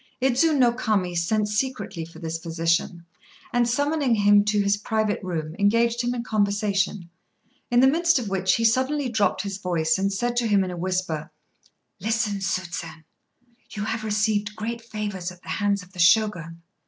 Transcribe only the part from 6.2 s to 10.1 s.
conversation, in the midst of which he suddenly dropped his voice